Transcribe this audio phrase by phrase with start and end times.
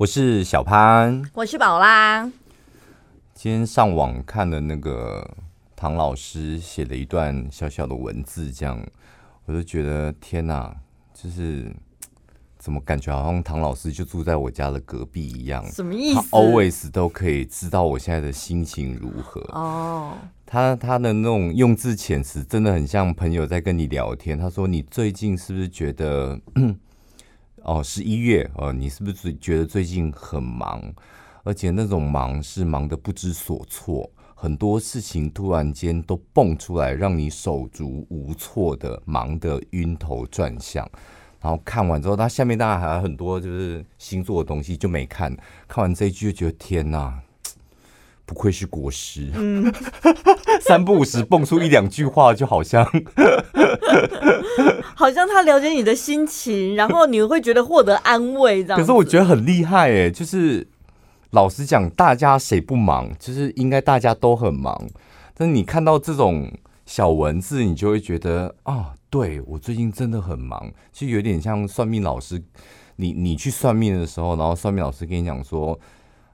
[0.00, 2.22] 我是小潘，我是宝拉。
[3.34, 5.30] 今天上网看了那个
[5.76, 8.82] 唐老师写了一段小小的文字，这样
[9.44, 10.74] 我就觉得天哪，
[11.12, 11.70] 就是
[12.58, 15.62] 怎么感觉好像唐老师就住在我家的隔壁一样？
[15.70, 16.14] 什么意思？
[16.14, 20.14] 他 always 都可以知道我现在的心情如何哦。
[20.46, 24.38] 他他的那种用字遣词真的很像朋友在跟你聊天。
[24.38, 26.40] 他说：“你最近是不是觉得？”
[27.62, 30.82] 哦，十一月哦，你是不是觉得最近很忙？
[31.42, 40.88] 而且那种忙是忙得不知所措，很多事情突然间都蹦出来，让你手足无措的忙得晕头转向。
[41.40, 45.34] 然后看完之后，它下面当然还有很多就是星座的东西就没看。
[45.66, 47.18] 看完这一句就觉得天哪，
[48.26, 49.64] 不愧是国师，嗯、
[50.70, 52.86] 三不五时蹦出一两句话，就好像。
[54.94, 58.78] 好像他了解你的心情，然后你会觉得获得安慰，这样。
[58.78, 60.68] 可是我觉得很厉害哎，就是
[61.30, 63.10] 老实讲，大家谁不忙？
[63.18, 64.80] 就是应该大家都很忙。
[65.34, 66.48] 但是你看到这种
[66.86, 72.40] 小文字，你就会觉得啊，对，我最近真的很忙，就有点像算命老师。
[72.94, 75.76] 你你去算命的时候，然后算命老师跟你讲说，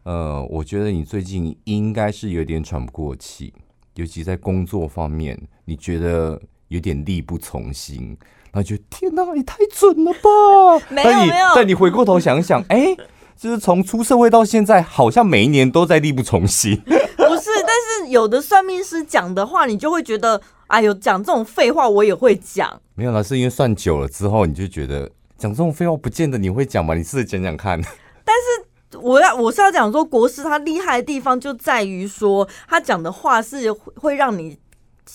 [0.02, 3.54] 呃，我觉得你最近应该是有点喘不过气，
[3.96, 8.16] 尤其在工作方面，你觉得有点力不从心。
[8.52, 10.86] 他觉得天哪，也太准了吧！
[10.88, 12.96] 没有没有，但你回过头想想，哎、欸，
[13.36, 16.74] 就是从出社会到现在，好像每一年都在力不从心。
[16.86, 22.80] 不是，但是有的算命师讲的话，你就会觉得，哎呦，讲这种废话我也会讲。
[22.94, 26.94] 没有啦，是因为算久了之后，你就觉得讲这种废话不见得你会讲嘛？
[26.94, 27.78] 你试着讲讲看。
[28.24, 28.65] 但是
[29.06, 34.58] 我要我是要讲说，国师他厉害的地方就在于说，他讲的话是会让你。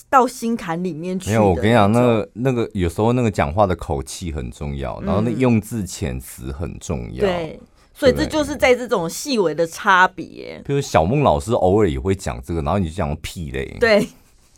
[0.09, 1.29] 到心坎里面去。
[1.29, 7.19] 没有，我跟你讲，那个那个有时候那个讲话的口气很重要，然后那用字遣词很重要。
[7.19, 7.59] 对，
[7.93, 10.61] 所以这就是在这种细微的差别。
[10.65, 13.75] 比如小孟老师偶尔也会讲这个，然后你就讲屁嘞。
[13.81, 14.07] 对，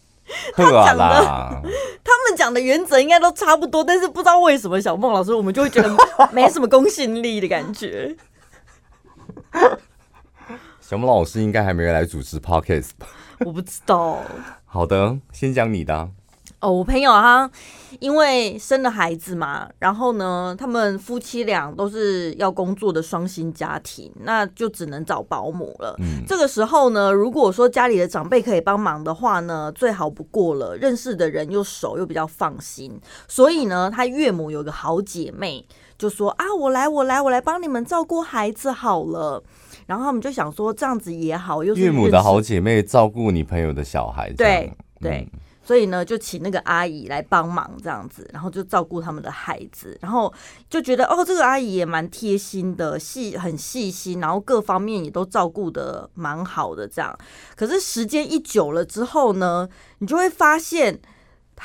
[0.54, 1.64] 他讲的，
[2.04, 5.90] 他们讲的原则应该都差不多，但是不知道为什么小孟老师我们就会觉得
[6.32, 8.16] 没什么公信力的感觉。
[10.80, 13.08] 小木老师应该还没有来主持 Podcast 吧？
[13.46, 14.20] 我不知道。
[14.66, 16.10] 好的，先讲你的、啊。
[16.60, 17.50] 哦，我朋友他
[18.00, 25.94] 因为生了孩子嘛，然后呢，他们夫妻俩都是要工作的双薪家庭，那就只能找保姆了。
[26.00, 30.78] 嗯，这个时候呢，如果说家里的长辈可以帮忙的话呢，最好不过了。
[30.78, 32.98] 认识的人又熟，又比较放心。
[33.28, 35.66] 所以呢，他岳母有个好姐妹
[36.04, 39.42] 就说啊，我来，我来，我来帮你们照顾孩子好了。
[39.86, 44.70] 然后他们就想说这样子也好，又是岳母的好姐妹照顾你朋友的小孩，对
[45.00, 50.34] 对，嗯、所以呢就请那个阿姨来帮忙这样子，然后就照顾他们的孩子，然后
[50.70, 57.18] 就觉得哦，这个阿姨也蛮贴心的，细很细心，然后各方面也都照顾的蛮好的这样。
[57.56, 61.00] 可是时间一久了之后呢，你就会发现。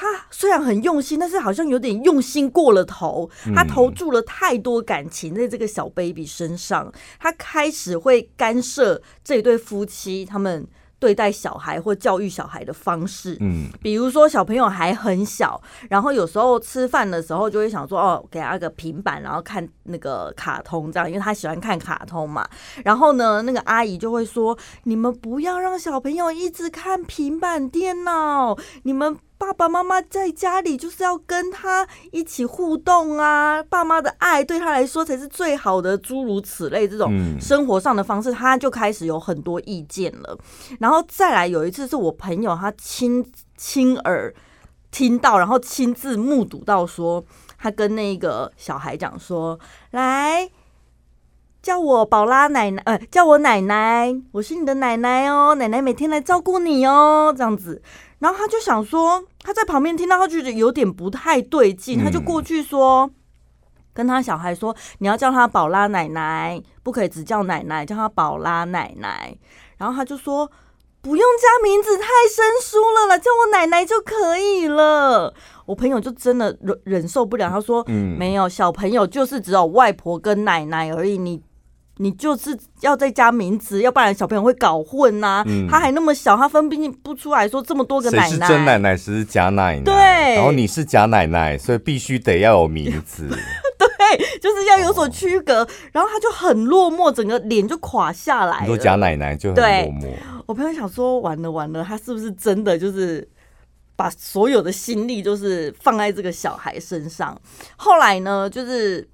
[0.00, 3.28] 他虽然很用心，但是好像有点用心过了头。
[3.52, 10.64] 他投注了太多感情在这个小 baby 身上，他开始会干涉这一对夫妻他们
[11.00, 13.36] 对待小孩或教育小孩的方式。
[13.40, 15.60] 嗯，比如说小朋友还很小，
[15.90, 22.48] 然后有时候吃饭的时候就会想说，哦，给他个平板，然后看那个卡通这样，因为他喜欢看卡通嘛。
[22.84, 29.16] 然后呢，那个阿姨就会说，你们不要让小朋友一直看平板电脑，你们。
[29.38, 40.36] 爸爸妈妈在家里就是要跟他一起互动啊，爸妈的爱对他来说才是最好的，诸如此类这种生活上的方式，他就开始有很多意见了。
[40.80, 43.24] 然后再来有一次是我朋友他亲
[43.56, 44.34] 亲耳
[44.90, 47.24] 听到，然后亲自目睹到说，
[47.56, 49.58] 他跟那个小孩讲说
[49.92, 50.50] ：“来，
[51.62, 57.80] 叫我宝拉奶奶，呃，叫我奶奶，我是你的奶奶哦，奶奶每天来照顾你哦，这样子。”
[58.20, 63.08] 然后他就想说，他在旁边听到，他觉得有点不太对劲，他就过去说，
[63.94, 69.36] 跟他小孩说，你要叫他宝拉奶奶，不可以只叫奶奶，叫他宝拉奶奶。
[69.76, 70.50] 然后他就说，
[71.00, 75.32] 不用加名字，太生疏了啦，叫我奶奶就可以了。
[75.66, 81.40] 我朋友就真的忍忍受不了，他说，没有，小朋友就是只有外婆跟奶奶而已，你。
[81.98, 85.44] 你就是要再加名字，要不然小朋友会搞混呐、啊。
[85.46, 89.82] 嗯、他还那么小，他分辨不出来说这么多个奶奶，谁是真奶奶，谁是假奶奶。
[89.82, 89.94] 对，
[90.36, 93.28] 然后你是假奶奶，所以必须得要有名字。
[93.78, 95.62] 对，就是要有所区隔。
[95.62, 98.60] 哦、然后他就很落寞，整个脸就垮下来。
[98.60, 100.14] 你说假奶奶就很落寞。
[100.46, 103.28] 我朋友想说，完了完了，他是不是真的就是
[103.96, 107.36] 把所有的心力就是放在这个小孩身上？
[107.76, 109.08] 后来呢，就是。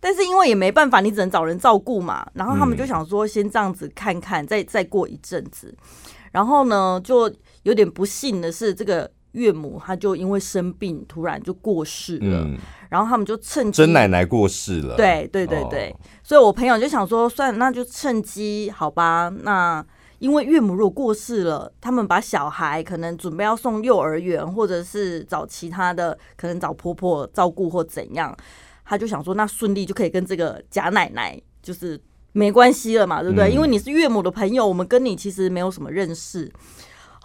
[0.00, 2.26] 但是因为也没办法，你只能找人照顾嘛。
[2.34, 5.74] 然后他们就想说，先这样子看看，再再过一阵子。
[6.30, 12.42] 然后呢，就有点不幸的是，这个岳母她就因为生病，突然就过世了。
[12.44, 12.56] 嗯、
[12.90, 14.94] 然后他们就趁机曾奶奶过世了。
[14.96, 19.32] 对对对对，哦、所以我朋友就想说，算了，那就趁机好吧。
[19.42, 19.84] 那
[20.18, 28.36] 因为岳母如果过世了，他们把小孩可能准备要送幼儿园，或者是找其他的，可能找婆婆照顾或怎样。
[28.88, 32.00] 他就想说，那顺利就可以跟这个假奶奶就是。
[32.32, 33.50] 没关系了嘛，对不对？
[33.50, 36.48] 因为你是岳母的朋友，我们跟你其实没有什么认识。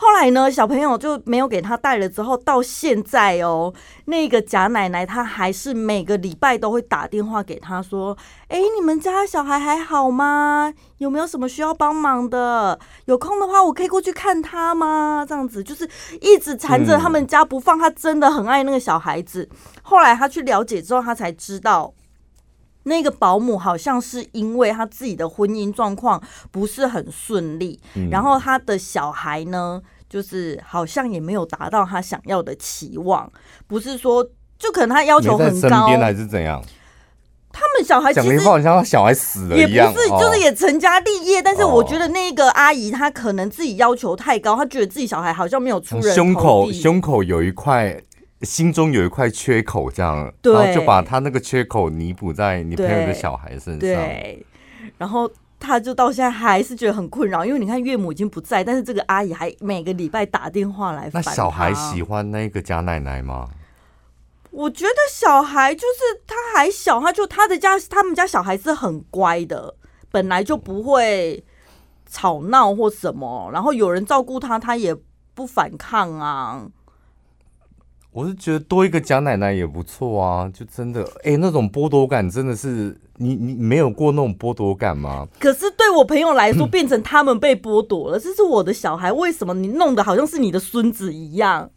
[0.03, 3.73] 后来呢，小朋友就没有给他带了，之后到现在哦，
[4.03, 8.17] 那个贾奶奶她还是每个礼拜都会打电话给他说
[8.49, 10.73] ：“哎，你们家小孩还好吗？
[10.97, 12.77] 有没有什么需要帮忙的？
[13.05, 15.89] 有空的话，我可以过去看他吗？”这样子就是
[16.19, 17.79] 一直缠着他们家不放。
[17.79, 19.49] 他真的很爱那个小孩子。
[19.83, 21.93] 后来他去了解之后，他才知道。
[22.85, 26.21] 那个保姆好像是因为他自己的婚姻状况
[26.51, 29.81] 不是很顺利，嗯、然后他的小孩呢，
[30.13, 33.27] 就是好像也没有达到他想要的期望，
[33.65, 34.23] 不是说
[34.59, 36.63] 就可能他要求很高，还是怎样？
[37.51, 47.99] 他们小孩其实好像小孩死了一样，也不是，就是也成家立业，哦、但是我觉得那个阿姨她可能自己要求太高，她觉得自己小孩好像没有出人，胸口胸口有一块。
[48.43, 53.79] 心中有一块缺口，这样，然后就把他那个缺口弥补在你朋友的小孩身上。
[53.79, 54.45] 对，
[54.97, 55.31] 然后
[55.63, 61.09] 他就到现在还是觉得很困扰，因为你看岳母已经不在，但是这个阿姨还每个礼拜打电话来。
[61.13, 63.49] 那小孩喜欢那个贾奶奶吗？
[64.51, 69.75] 我觉得小孩就是他还小，他就他的家，他们家小孩是很乖的，
[70.11, 71.43] 本来就不会
[72.07, 74.95] 吵闹或什么，然后有人照顾他，他也
[75.33, 76.67] 不反抗啊。
[78.11, 85.27] 我是觉得多一个假奶奶也不错啊，就真的哎、欸，那种剥夺感真的是你你没有过那种剥夺感吗？
[85.39, 91.69] 可是对我朋友来说， 变成他们被剥夺了，这是我的小孩，为什么你弄得好像是你的孙子一样？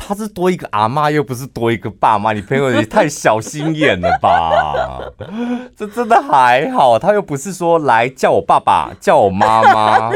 [0.00, 5.00] 他是多一个阿妈，又不是多一个爸妈，你朋友也太小心眼了吧？
[5.76, 10.10] 这真的还好，他又不是说来叫我爸爸，叫我妈妈。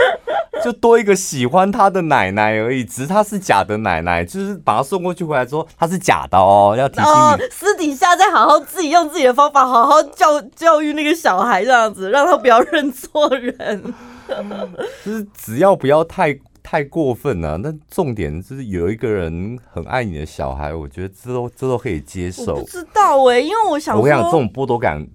[0.64, 13.94] 就多一个喜欢他的奶奶而已，只是他是假的奶奶，就是把他送过去回来说他是假的哦，要提醒你，哦，私底下再好好自己用自己的方法好好教教育那个小孩，这样子让他不要认错人。
[15.04, 22.54] 就是只要不要太太过分了，啊，那重点就是有一个人很爱你的小孩，我觉得这都这都可以接受。
[22.56, 25.06] 不知道哎，欸，因为我想说，我跟你讲，这种剥夺感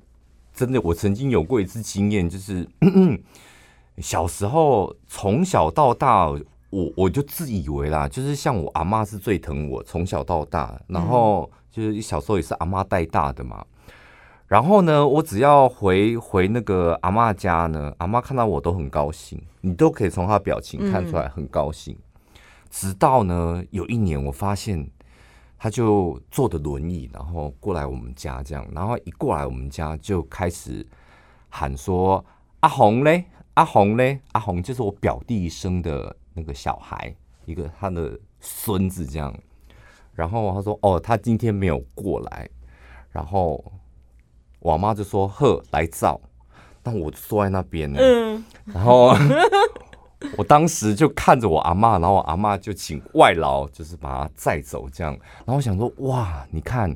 [0.53, 2.67] 真的，我曾经有过一次经验，就是。
[3.97, 6.29] 小时候从小到大，
[6.69, 13.65] 我我就自以为啦，就是像我阿妈是最疼我，从小到大，然后就是小时候也是阿妈带大的嘛。
[14.45, 21.97] 然后呢，我只要回回那个阿妈家呢，阿妈看到我都很高兴，你都可以从她表情看出来很高兴。
[22.69, 24.89] 直到呢有一年，我发现
[25.57, 30.85] 她就坐着轮椅，然后过来我们家这样，然后一过来我们家就开始
[31.49, 32.23] 喊说
[32.61, 33.25] ：“阿红嘞。”
[33.57, 34.19] 阿红呢？
[34.33, 37.11] 阿红就是我表弟生的那个小孩，
[37.45, 39.33] 一个他的孙子这样。
[40.13, 42.47] 然后他说：“哦，他今天没有过来。”
[43.09, 43.63] 然后
[44.59, 46.21] 我妈就说：“呵，来照。”
[46.83, 47.99] 但我坐在那边呢。
[47.99, 48.45] 嗯。
[48.65, 49.15] 然后
[50.37, 55.11] 我当时就看着我阿妈，然后我阿妈就请外劳，就是把他载走这样。
[55.13, 56.95] 然后我想说：“哇，你看，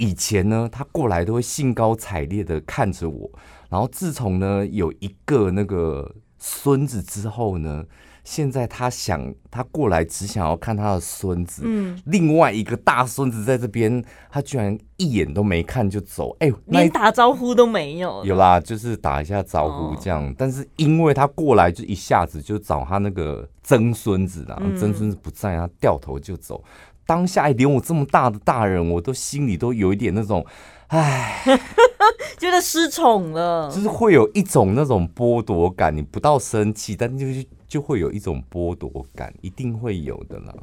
[0.00, 3.30] 以前呢，他过来都会兴高采烈的看着我。”
[3.68, 7.84] 然后自从呢有一个那个孙子之后呢，
[8.24, 18.24] 现在他想他过来只想要看他的孙子，嗯，另外一个大孙子在这边，他居然一眼都没看就走，哎，连打招呼都没有。
[18.24, 26.64] 有啦，就是打一下招呼这样，哦、但是因为他过来就一下子就找他那个曾孙子，然后曾孙子不在，他掉头就走。
[27.10, 30.46] 当下连我这么大的大人，我都心里都有一点那种。
[30.86, 31.42] 唉，
[32.38, 35.96] 觉得失宠了， 就是会有一种那种剥夺感。
[35.96, 40.54] 你不到生气，但就是就会有一种剥夺感，一定会有的啦。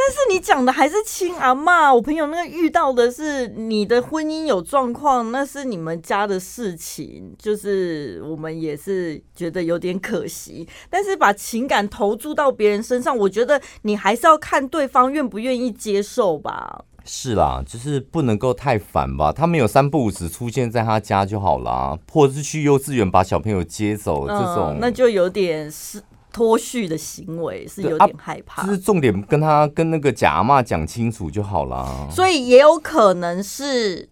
[0.00, 10.68] 但是你讲的还是亲阿妈，我朋友那个遇到的是你的婚姻有状况，那是你们家的事情，就是我们也是觉得有点可惜。
[10.88, 16.84] 但是把情感投注到别人身上，我觉得你还是要看对方愿不愿意接受吧。
[17.04, 19.32] 是啦，就是不能够太烦吧。
[19.32, 26.02] 他没有三不五时出现在他家就好啦，或者是去幼稚园把小朋友接走，嗯、这种那就有点是
[26.38, 28.62] 脱序的行为，是有点害怕。
[28.62, 32.06] 啊、就是重点跟他跟那个假阿妈讲清楚就好啦。
[32.12, 34.08] 所以也有可能是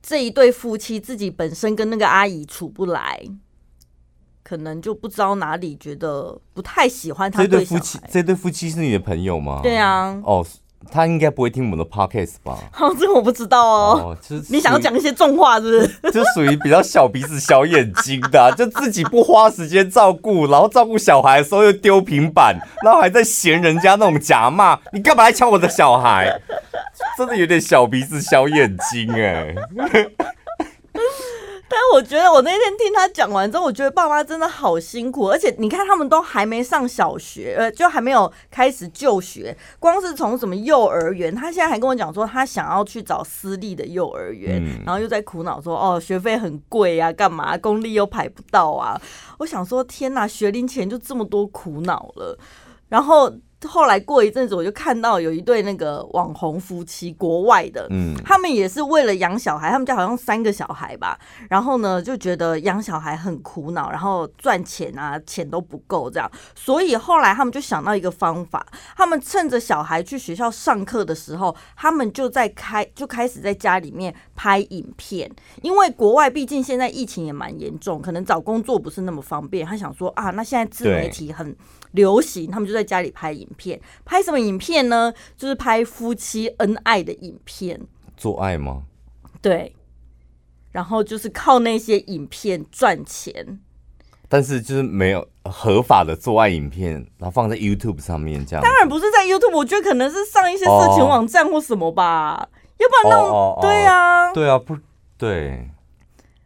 [0.00, 3.20] 这一对夫妻自己本身跟那个阿姨处不来，
[4.42, 7.42] 可能就不知道哪里觉得不太喜欢他。
[7.42, 9.60] 这对夫妻，这对夫妻是你的朋友吗？
[9.62, 10.18] 对啊。
[10.24, 10.42] 哦。
[10.90, 12.58] 他应该不会听我们的 podcast 吧？
[12.78, 14.00] 哦，这个我不知道哦。
[14.02, 16.12] 哦就是你想要讲一些重话，是不是？
[16.12, 26.40] 就属于比较小鼻子小眼睛的、啊， 就自己不花时间照顾，然后照顾小孩的时候又丢平板，然后还在嫌人家那种假骂，你干嘛来抢我的小孩？
[27.16, 29.54] 真的有点小鼻子小眼睛哎、欸。
[31.72, 49.00] 但我觉得我那天听他讲完之后，我觉得爸妈真的好辛苦，而且你看他们都还没上小学，呃，就还没有开始就学，光是从什么幼儿园，他现在还跟我讲说他想要去找私立的幼儿园，嗯、然后又在苦恼说哦，学费很贵啊，干嘛公立又排不到啊？
[49.38, 52.38] 我想说天哪，学龄前就这么多苦恼了，
[52.90, 53.32] 然后。
[53.68, 68.66] 后来过一阵子，我就看到有一对那个网红夫妻，国外的，嗯，他们也是为了养小孩，他们家好像三个小孩吧，然后呢就觉得养小孩很苦恼，然后赚钱啊钱都不够这样，所以后来他们就想到一个方法，
[68.96, 75.30] 他们趁着小孩去学校上课的时候，他们就在开就开始在家里面拍影片，
[75.62, 81.54] 因为国外毕竟现在疫情也蛮严重，可能找工作不是那么方便，他想说啊，那现在自媒体很。
[81.92, 85.12] 流行，他们就在家里拍影片，拍什么影片呢？
[85.36, 87.80] 就是拍夫妻恩爱的影片。
[88.16, 88.82] 做爱吗？
[89.40, 89.74] 对，
[90.70, 93.60] 然后就是靠那些影片赚钱。
[94.28, 98.62] 但是就是没有合法的做爱影片，然后放在 YouTube 上面这样。
[98.62, 104.78] 当然不是在 YouTube，我觉得可能是上一些色情网站或什么吧，哦、要不然那种、哦哦哦、对啊，对啊，不
[105.18, 105.68] 对，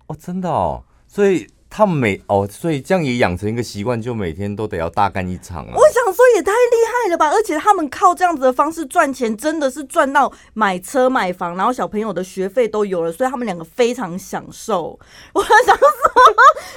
[0.09, 1.47] 哦，真的哦，所以。
[1.77, 5.73] 他们每哦，所以这样也养成一个习惯，就每天都得要大干一场啊！
[5.75, 7.29] 我想说也太厉害了吧！
[7.29, 14.99] 而且他们靠这样子的方式赚钱，真的是赚到买车买房，然后小朋友的学费都有了，所以他们两个非常享受。
[15.35, 15.87] 我想说，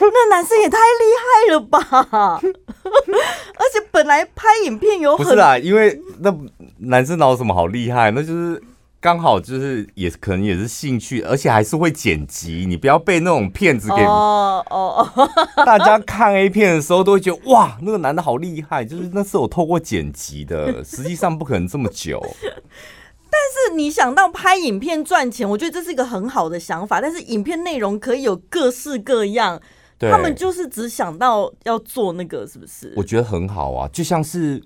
[0.02, 2.42] 那男生也太厉害了吧！
[2.84, 6.36] 而且本来拍影片有很不是啊，因为那
[6.80, 8.12] 男生哪有什么好厉害？
[8.12, 8.62] 那就是。
[9.02, 12.66] 刚好就是也可能也是兴趣，而且还是会剪辑。
[12.68, 15.30] 你不要被那种骗子给哦哦哦！
[15.66, 22.22] 大家看 A 片的时候都会觉得哇，那个男的好厉害，就是那是我透过剪辑的，实际上不可能这么久。
[23.32, 23.40] 但
[23.70, 27.00] 是你想到拍影片赚钱，我觉得这是一个很好的想法。
[27.00, 29.62] 但是影片内容可以有各式各样，
[29.98, 32.92] 他们就是只想到要做那个，是不是？
[32.98, 34.62] 我觉得很好啊，就像是。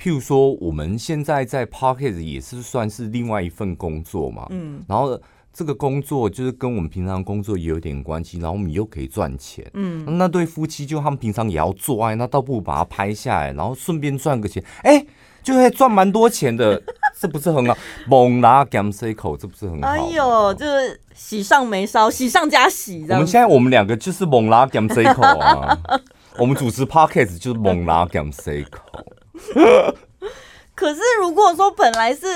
[0.00, 5.20] 譬如说，我们现在在 Podcast 也是算是另外一份工作嘛，嗯，然后
[5.52, 15.04] 这个工作就是跟我们平常工作也有点关系，然后我们又可以赚钱，嗯，那对夫妻就他们平常也要做爱，那倒不如把它拍下来，然后顺便赚个钱，哎，
[15.42, 16.80] 就会赚蛮多钱的，
[17.18, 17.76] 这不是很好？
[18.06, 19.88] 猛拿 gam C 口，这不是很好？
[19.88, 23.04] 哎呦，就是喜上眉梢，喜上加喜。
[23.08, 25.76] 我们现在我们两个就是猛拿 gam C 口啊，
[26.38, 28.80] 我们主持 Podcast 就是猛拿 gam C 口。
[30.74, 32.26] 可是，如果说本来是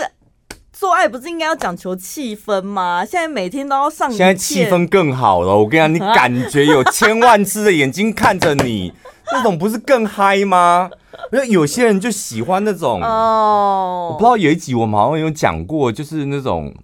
[0.73, 3.05] 做爱，不是应该要讲求气氛吗？
[3.05, 5.57] 现在每天都要上，现在气氛更好了。
[5.57, 8.93] 我跟你讲，你感觉有 千万只的眼睛看着你，
[9.31, 10.91] 那种不是更嗨吗？
[11.31, 16.75] 因为有些人就喜欢那种哦，我不知道有一集我们好像有讲过，就是那种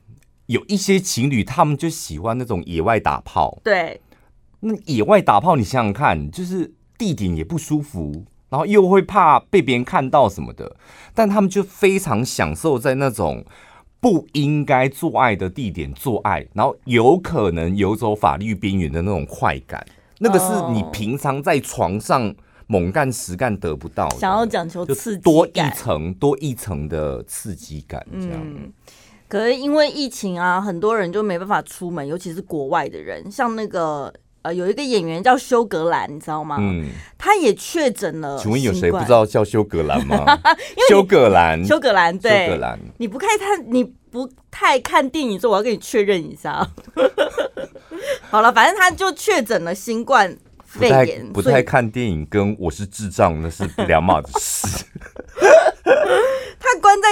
[0.46, 3.58] 有一些情侣，他们就喜欢那种野外打炮。
[3.64, 4.00] 对，
[4.60, 8.24] 那野外打炮，你想想看，就是地点也不舒服。
[8.50, 10.74] 然后又会怕被别人看到什么的，
[11.14, 13.44] 但他们就非常享受在那种
[14.00, 19.86] 不应该做爱的地点做爱，然后有可能游走法律边缘的那种快感，
[20.20, 22.34] 那个是你平常在床上
[22.66, 24.16] 猛干实干得不到的。
[24.16, 28.40] 想要讲求刺激，多一层多一层的刺激感，这样。
[28.42, 28.72] 嗯，
[29.28, 34.12] 可是因为疫情啊，很多人就没办法出门，尤其是国外的人，像那个。
[34.48, 36.56] 呃，有一个演员叫修格兰，你知道吗？
[36.58, 36.86] 嗯，
[37.18, 38.38] 他也确诊了。
[38.38, 40.24] 请问有谁不知道叫修格兰吗？
[40.88, 42.78] 修格兰，修格兰，对，休格兰。
[42.96, 46.66] 你不看他，你不太看电影，所以我要跟你确认一下。
[48.30, 51.30] 好了，反正他就确诊了新冠肺炎。
[51.30, 54.77] 不太，不太看电影跟我是智障那是两码子事。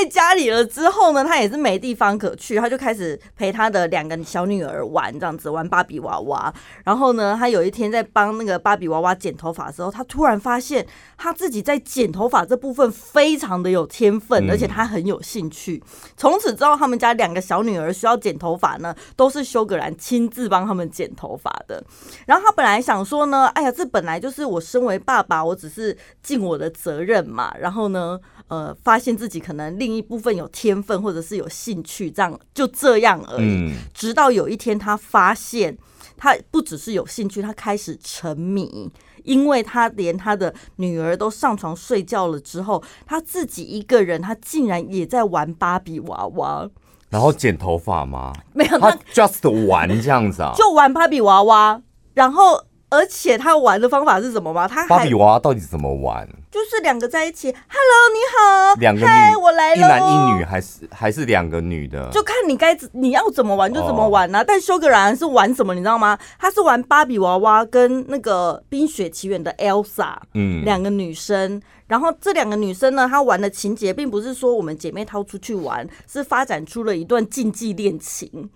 [0.03, 6.53] 在家里了之后呢，他也是没地方可去，他就开始陪他的两个小女儿玩，这样子玩芭比娃娃。
[6.85, 10.87] 然后呢，他有一天在帮那个芭比娃娃剪头发的时候，他突然发现
[11.17, 15.83] 他自己在剪头发这部分非常的有天分，而且他很有兴趣。
[16.15, 21.83] 从此之后，他们家两个小女儿需要剪头发呢，都是修格兰亲自帮他们剪头发的。
[22.27, 27.55] 然后他本来想说呢，哎呀，这本来就是我身为爸爸，我只是尽我的责任嘛。
[27.59, 33.43] 然后呢，呃发现自己可能另一部分有天分或者是有兴趣，这样就这样而已。
[33.43, 35.77] 嗯、直到有一天，他发现
[36.17, 38.91] 他不只是有兴趣，他开始沉迷，
[39.25, 46.69] 因为他连他的女儿都上床睡觉了之后，他自己一个人，他竟然也在玩芭比娃娃。
[47.09, 48.33] 然后剪头发吗？
[48.53, 51.81] 没有，他 just 玩这样子啊， 就玩芭比娃娃。
[52.15, 54.67] 然后，而且他玩的方法是什么吗？
[54.67, 56.29] 他芭比娃娃到底怎么玩？
[56.57, 62.09] 就是两个在一起，Hello，你好，两个女，Hi, 我来了，一男一女，还是还是两个女的？
[62.11, 64.39] 就看你该你要怎么玩就怎么玩啊。
[64.39, 64.47] Oh.
[64.49, 65.75] 但修格兰是玩什么？
[65.75, 66.19] 你知道吗？
[66.39, 71.61] 他是玩芭比娃娃跟那个《冰雪奇缘》的 Elsa，嗯，两个女生。
[71.89, 78.49] 然后这两个女生呢，她玩的情节并不是说我们姐妹掏出去玩，是发展出了一段禁忌恋情。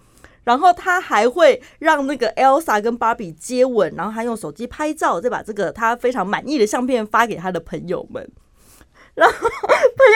[0.50, 8.28] 然后他还会让那个 Elsa 跟芭比接吻，然后他用手机拍照，再把这个他非常满意的相片发给他的朋友们。
[9.14, 9.48] 然后朋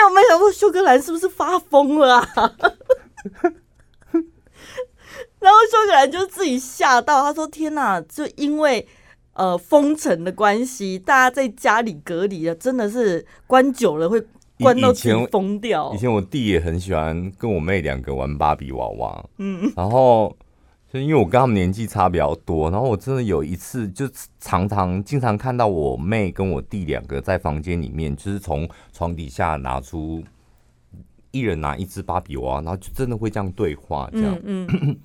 [0.02, 2.26] 友们想说，修格兰是不是发疯了啊？
[5.38, 8.00] 然后修格兰就自己吓到，他说：“天哪！
[8.00, 8.88] 就因为
[9.34, 14.26] 呃封城的关系，大家在家里隔离了，真的是关久了会。”
[14.58, 14.92] 关到
[15.30, 15.96] 疯掉以。
[15.96, 20.36] 以前我弟也很喜欢跟我妹两个玩芭比娃娃，嗯，然后
[20.92, 24.08] 就因为我跟他们年纪差比较多，然后我真的有一次就
[24.38, 30.22] 常常经常看到我妹跟我弟两个在房间里面，就是从床底下拿出
[31.32, 34.96] 一人拿一只芭比娃娃，然后就真的会这样对话，这样，嗯，嗯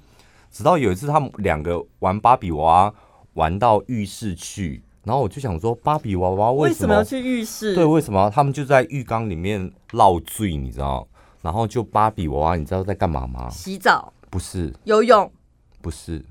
[0.51, 2.93] 直到有一次他们两个玩芭比娃娃
[3.33, 4.83] 玩到浴室去。
[5.03, 7.73] 然后我就想说，芭比娃娃为什么，要去浴室？
[7.73, 10.55] 对，为什么他们就在浴缸里面落醉？
[10.55, 11.07] 你知道？
[11.41, 13.49] 然后就芭比娃娃，你知道在干嘛吗？
[13.49, 14.11] 洗澡？
[14.29, 14.73] 不是。
[14.83, 15.31] 游泳？
[15.81, 16.23] 不是。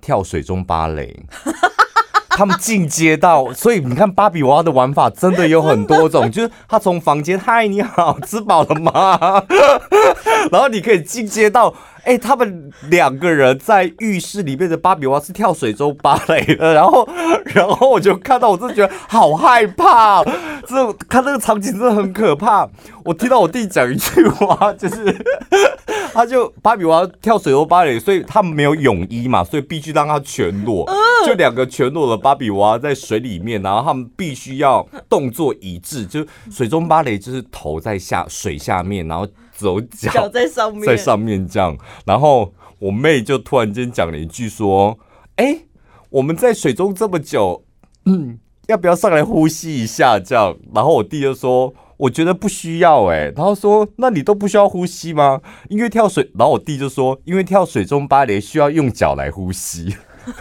[0.00, 1.24] 跳水中芭蕾。
[2.36, 9.44] 他们进阶到，所以你看芭比娃娃的玩法真的有很多种， 就是他从房间，嗨，你好，吃饱了吗？
[10.50, 11.72] 然后你可以进阶到。
[12.04, 17.08] 哎、欸，他们两个人在浴室里面的芭比娃娃是跳水中芭蕾的，然后，
[17.46, 20.22] 然后我就看到，我真的觉得好害怕，
[20.66, 22.68] 这看那个场景真的很可怕。
[23.06, 25.16] 我听到我弟讲一句话，就是
[26.12, 30.86] 他就芭比娃娃跳水中芭蕾，所以他们没有泳衣嘛，所以必须让他全裸，
[31.26, 39.26] 就两个全裸的芭比娃娃在水里面，然后他们必须要动作一致，就水中芭蕾就是头在下水下面，然后。
[39.56, 44.98] 走脚，脚在上面，在上面这样，然后我妹就突然间讲了一句说
[45.36, 45.66] ：“哎、欸，
[46.10, 47.64] 我们在水中这么久，
[48.06, 55.40] 嗯，要不要上来呼吸一下？”这样，然后我弟就说：“我觉得不需要。”哎，然后说：“那你都不需要呼吸吗？
[55.68, 59.96] 因为跳水。”然后我弟就说：“因为跳水中芭蕾需要用脚来呼吸。”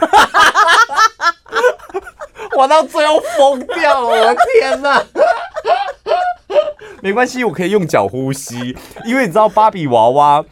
[2.57, 5.03] 我到最后疯掉了，我的天哪！
[7.01, 8.75] 没关系，我可以用脚呼吸，
[9.05, 10.43] 因为你知道芭比娃娃，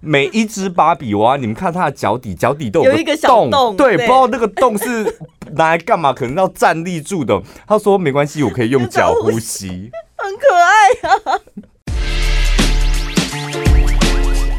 [0.00, 5.18] 每一只芭比娃娃，你们看它的脚底，脚底都有，有一个小洞，对，对不知道那个洞是
[5.52, 7.40] 拿来干嘛，可能要站立住的。
[7.66, 11.40] 他说没关系，我可以用脚呼吸， 很可爱啊。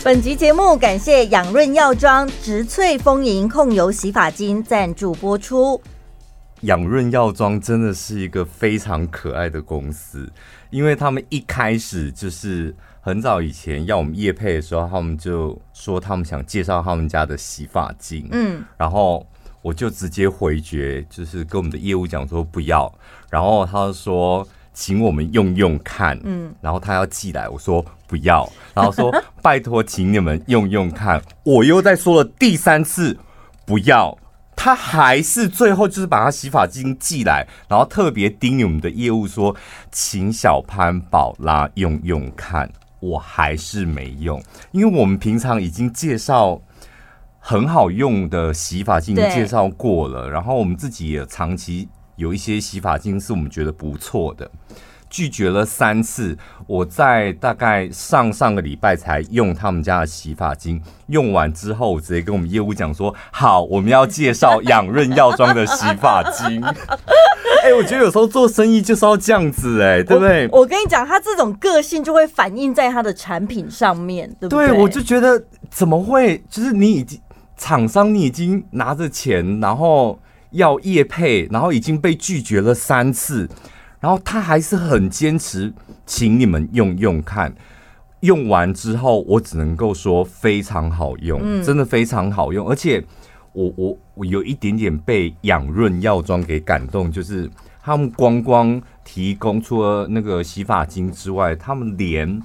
[0.03, 5.81] 本集节目感谢养润药妆植萃丰盈控油洗发精赞助播出。
[6.65, 10.31] 养润药妆真的是一个非常可爱的公司。
[10.71, 19.25] 因为他们一开始就是很早以前要我们夜配的时候，他们就说他们想介绍他们家的洗发精，嗯，然后
[19.61, 22.91] 我就直接回绝，就是跟我们的业务讲说不要，
[23.29, 33.17] 然后他说请我们用用看，嗯，然后他要寄来，我说不要，然后说 拜托请你们用用看，我又再说了第三次
[33.65, 34.17] 不要。
[34.55, 39.55] 他还是最后就是把他洗发精寄来，然后特别叮咛我们的业务说，
[39.91, 42.71] 请小潘宝拉用用看。
[43.01, 44.41] 我还是没用，
[44.71, 46.59] 因为我们平常已经介绍
[47.37, 54.49] 很好用的洗发精介绍过了，然后我们自己也长期有一些洗发精是我们觉得不错的。
[55.15, 66.61] 拒绝了三次，我在大概上上个礼拜才用他们家的洗发精，用完之后，我直接跟我们业务讲说：“好，我们要介绍养润药妆的洗发精。
[67.63, 70.49] ”哎，我觉得有时候做生意就是要这样子，欸，哎，对不对？
[70.49, 74.67] 我，我跟你讲，他这种个性就会反映在他的产品上面，对不对？
[74.67, 76.43] 对，我就觉得怎么会？
[76.49, 77.17] 就是你已经
[77.55, 80.19] 厂商，你已经拿着钱，然后
[80.51, 83.49] 要业配，然后已经被拒绝了三次。
[84.05, 85.73] 然后他还是很坚持，
[86.05, 87.51] 请你们用用看。
[88.19, 92.69] 用完之后，我只能够说非常好用，真的非常好用。
[92.69, 93.03] 而且
[93.51, 97.49] 我我我有一点点被养润药妆给感动，就是
[97.81, 102.39] 他们光光提供除了那个洗发精之外，他们连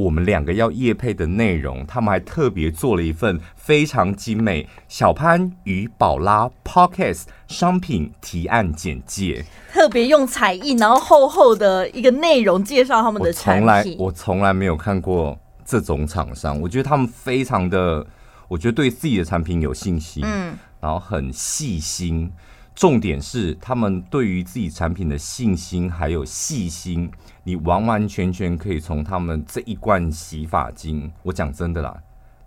[0.00, 13.60] 我们两个要夜配的内容，他们还特别做了一份非常精美小潘与宝拉 Podcast 商品提案简介，特别用彩印，然后厚厚的一个内容介绍他们的产品。
[13.60, 18.06] 从来我从来没有看过这种厂商，我觉得他们非常的，
[18.48, 22.32] 我觉得对自己的产品有信心，嗯，然后很细心。
[22.74, 27.10] 重点是他们对于自己产品的信心还有细心，
[27.44, 32.02] 你完完全全可以从他们这一罐洗发精，我讲真的啦。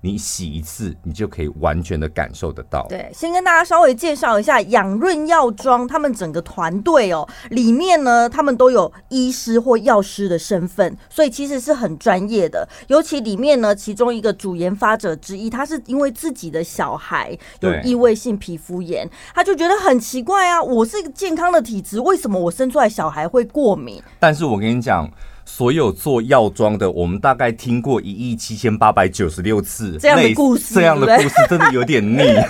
[0.06, 2.86] 你洗一次，你就可以完全的感受得到。
[2.90, 12.68] 对，先跟大家稍微介绍一下养润药妆，他们整个团队哦，里面呢，他们都有医师或药师的身份，所以其实是很专业的。
[12.88, 24.04] 尤其里面呢，其中一个主研发者之一，他是因为自己的小孩有异位性皮肤炎，他就觉得很奇怪啊，我是一个健康的体质，为什么我生出来小孩会过敏？
[24.20, 25.10] 但是我跟你讲。
[25.46, 32.18] 所有做药妆的，我们大概听过一亿七千八百九十六次这样的故事，这样的故事真的有点腻。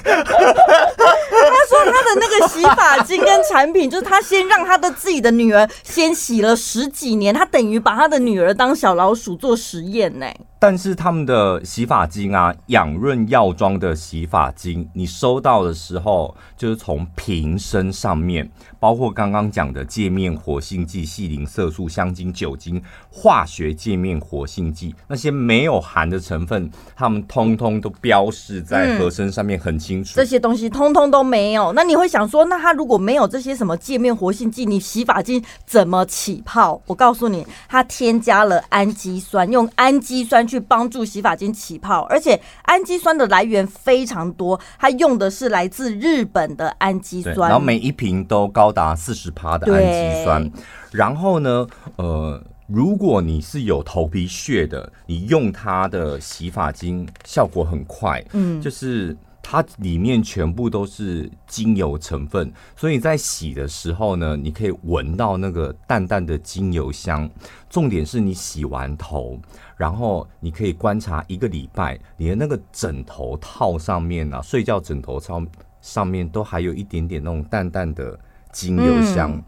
[1.46, 10.26] 他说他的那个洗发精跟产品，就是他先让他的自己的女儿先洗了十几年，他等于把他的女儿当小老鼠做实验呢。
[10.64, 18.50] 但是他们的洗发精啊，养润药妆的洗发精，你收到的时候，就是从瓶身上面，
[18.80, 30.14] 包括刚刚讲的界面活性剂、细磷色素、香精、酒精、化学界面活性剂，那些没有含的成分，他们通通都标示在盒身上面很清楚。
[30.14, 31.74] 嗯，这些东西通通都没有。
[31.74, 36.82] 那你会想说，那它如果没有这些什么界面活性剂，你洗发精怎么起泡？
[36.86, 50.52] 我告诉你，它添加了氨基酸，用氨基酸去帮助洗发精起泡，而且氨基酸的来源非常多，它用的是来自日本的氨基酸，然后每一瓶都高达四十帕的氨基酸。
[50.92, 59.16] 然后呢，呃，如果你是有头皮屑的，你用它的洗发精效果很快，嗯，就是。
[59.46, 67.30] 它里面全部都是精油成分，所以在洗的时候呢，你可以闻到那个淡淡的精油香。
[67.70, 69.38] 重点是你洗完头，
[69.78, 75.42] 然后你可以观察一个礼拜，你的那个枕头套上面啊，睡觉枕头套
[75.82, 78.20] 上面都还有一点点那种淡淡的
[78.52, 79.32] 精油香。
[79.32, 79.44] 嗯。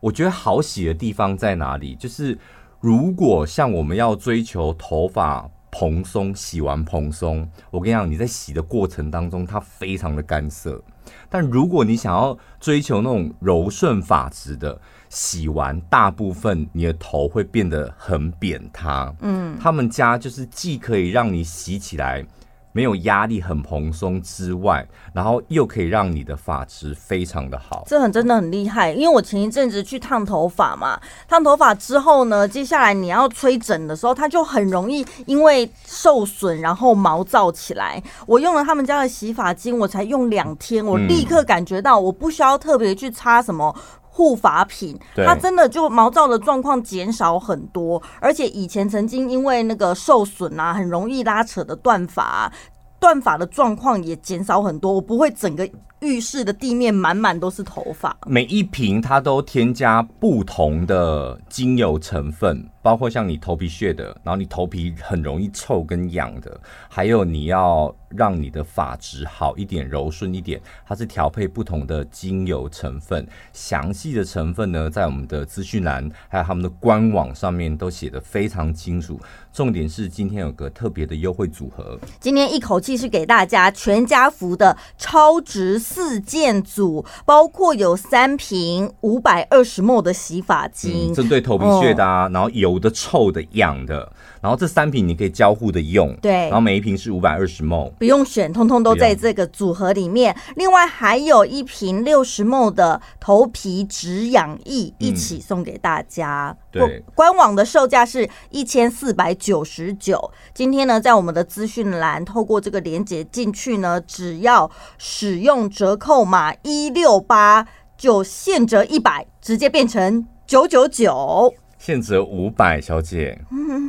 [0.00, 1.94] 我觉得好洗的地方在哪里？
[1.96, 2.38] 就是
[2.80, 5.48] 如果像我们要追求头发。
[5.70, 10.82] 蓬松，洗完蓬松，我跟你讲，你在洗的过程当中，它非常的干涩。
[11.28, 19.12] 但如果你想要追求那种柔顺发质的，洗完大部分你的头会变得很扁塌。
[19.20, 22.26] 嗯，他们家就是既可以让你洗起来。
[22.70, 28.92] 没有压力，很蓬松之外，然后又可以让你的发质非常的好，这很真的很厉害。
[28.92, 38.00] 因为我前一阵子去烫头发嘛，烫头发之后呢，接下来你要吹整的时候，它就很容易因为受损，然后毛躁起来。
[38.26, 43.74] 我用了他们家的洗发精，我才用两天，我立刻感觉到我不需要特别去擦什么。
[44.18, 52.52] 护发品，它真的就毛躁的状况减少很多，而且以前曾经因为那个受损啊，很容易拉扯的断发，
[52.98, 54.92] 断发的状况也减少很多。
[54.92, 55.70] 我不会整个。
[56.00, 73.26] 浴室的地面满满都是头发，每一瓶它都添加不同的精油成分，包括像你头皮屑的，然后你头皮很容易臭跟痒的，还有你要让你的发质好一点、柔顺一点，它是调配不同的精油成分。
[73.52, 79.20] 详细的成分呢，在我们的资讯栏还有他们的官网上面都写的非常清楚。
[79.52, 85.76] 重点是今天有个特别的优惠组合，今天一口气是给大家全家福的超值。
[85.88, 94.12] 四件组包括有三瓶五百二十 ml 的洗发精，针、嗯、对头皮屑的啊，哦、然后油的、臭的、痒的，
[94.48, 100.34] 然后这三瓶你可以交互的用，对，然后每一瓶是五百二十 ml，不用选，通通都在这个组合里面。
[100.56, 106.48] 另外还有一瓶六十 ml 的头皮止痒液一起送给大家。
[106.48, 110.30] 嗯对，官网的售价是一千四百九十九。
[110.54, 117.66] 今天呢，在我们的资讯栏透过这个连接进去呢，只要使用折扣码一六八，
[117.98, 123.40] 就现折一百，直接变成九九九，现折五百，小姐，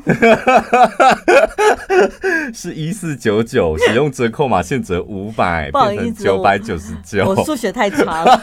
[2.53, 8.33] 是一四九九，使用折扣码现折五百，不好意思，九百九十九，我数学太差了。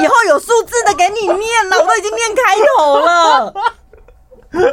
[0.00, 2.42] 以后有数字的给你念了，我都已经念开
[2.76, 3.52] 头了。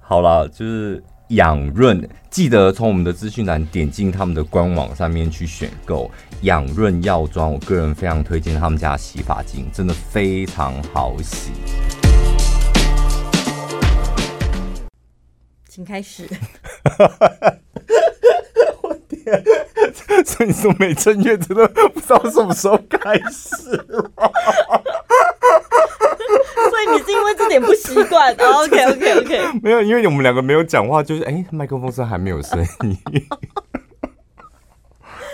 [0.00, 6.10] 好了，就是养润，记得从我们的资讯栏点进他们的官网上面去选购
[6.42, 7.52] 养润药妆。
[7.52, 11.50] 我个人非常推荐他们家洗发精，真的非常好洗。
[15.76, 16.24] 请开始。
[18.80, 19.44] 我天！
[20.24, 23.76] 所以你说每正月真的不知道什么时候开始 所
[26.80, 32.98] 以你是因为这点不习惯？OK OK OK，没有，因为我们两个没有讲话，就是哎，麦克风声还没有声音。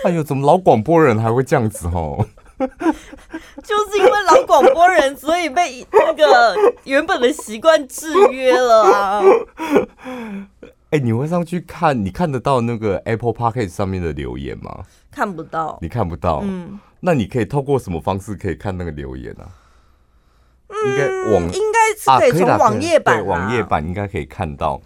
[0.03, 2.27] 哎呦，怎么老广播人还会这样子哦？
[3.63, 9.21] 就是因为老广播人，所以被那个原本的习惯制约了啊。
[10.91, 12.05] 哎，你会上去看？
[12.05, 14.83] 你看得到那个 Apple Podcast 上面的留言吗？
[15.11, 16.41] 看不到，你看不到。
[16.43, 19.49] 嗯，那你可以透过什么方式可以看那个留言啊？
[20.69, 24.79] 嗯、应该网应该是可以从网页版、啊，对，网页版应该可以看到。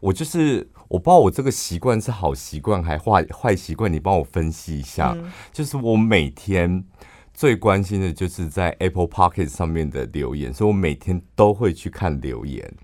[0.00, 5.14] 我就是我不知道我这个习惯是好习惯还坏坏习惯，你帮我分析一下。
[5.16, 6.84] 嗯、就是我每天
[7.32, 12.74] 最关心的就是在 Apple Podcast 上面的留言，所以我每天都会去看留言。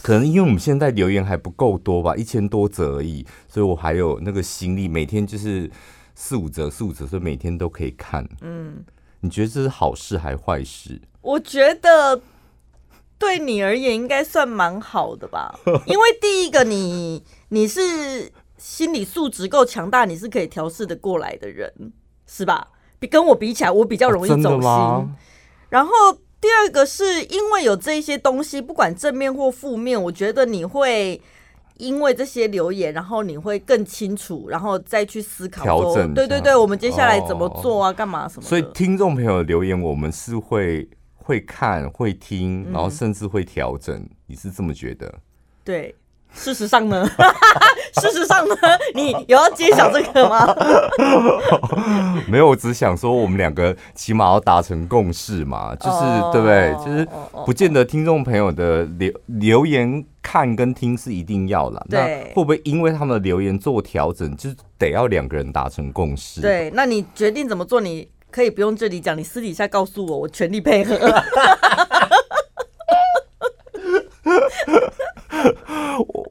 [0.00, 5.70] 可能因为我们现在留言还不够多吧，一千多则而已，所以我还有那个心力，每天就是
[6.14, 8.26] 四五则、四五则，所以每天都可以看。
[8.40, 8.82] 嗯，
[9.20, 10.98] 你觉得这是好事还是坏事？
[11.20, 12.22] 我觉得
[13.20, 15.54] 对你而言应该算蛮好的吧，
[15.86, 21.72] 因为第一个你你是心理素质够强大，你是可以调试的过来的人，
[22.26, 22.68] 是吧？
[22.98, 24.68] 比跟我比起来，我比较容易走心。
[24.68, 25.08] 哦，
[25.68, 25.92] 然后。
[26.40, 31.20] 第二个是因为有这些东西，不管正面或负面，我觉得你会
[31.76, 36.14] 因为这些留言，然后你会更清楚，然后再去思考调整。
[36.14, 37.92] 对对对，我们接下来怎么做啊？
[37.92, 38.48] 干、哦、嘛什么？
[38.48, 40.88] 所以听众朋友留言，我们是会
[41.30, 43.94] 会看、会听，然后甚至会调整。
[43.94, 45.14] 嗯、你是这么觉得？
[45.62, 45.94] 对。
[46.32, 47.04] 事实上呢？
[48.00, 48.54] 事实上呢？
[48.94, 50.46] 你有要揭晓这个吗？
[52.28, 56.74] 没有，我只想说，我们两个起码要达成共识嘛，就是、oh, 对不对？
[56.84, 57.08] 就是
[57.44, 61.84] 不见得听众朋友的留留言看跟听是一定要了。
[61.88, 61.98] 那
[62.32, 66.40] 会不会因为他们的留言做调整，就是得要两个人达成共识？
[66.40, 67.80] 对，那你决定怎么做？
[67.80, 70.96] 你可以不用这里讲，你私底下告诉我，我全力配合。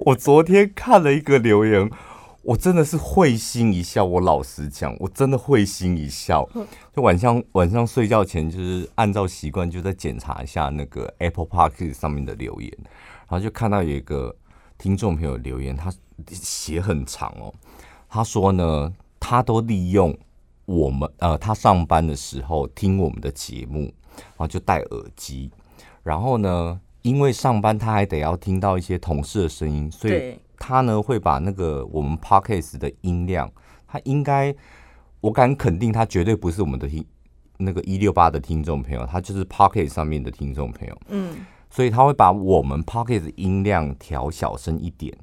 [0.06, 1.90] 我昨天看了一个留言，
[2.42, 4.04] 我真的是会心一笑。
[4.04, 6.48] 我老实讲，我真的会心一笑。
[6.96, 12.72] 就晚上晚上睡觉前，就是按照习惯就在检查一下那个 Apple Podcast 上面的留言，
[13.28, 14.36] 然后就看到有一个
[14.78, 15.94] 听众朋友留言，他
[16.32, 17.54] 写很长哦。
[18.10, 20.18] 他说呢，他都利用
[20.70, 25.52] 我们呃，他上班的时候听我们的节目，然后就戴耳机，
[26.04, 26.80] 然后呢。
[27.02, 33.50] 因为上班他还得要听到一些同事的声音，所以他呢会把那个我们 Podcast 的音量，
[33.88, 34.54] 他应该
[35.22, 37.04] 我敢肯定，他绝对不是我们的听
[37.56, 41.02] 那个一六八的听众朋友，他就是 Podcast 上面的听众朋友。
[41.08, 45.18] 嗯，所以他会把我们 Podcast 音量调小声一点，